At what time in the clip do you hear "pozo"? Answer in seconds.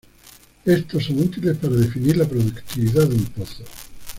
3.25-3.63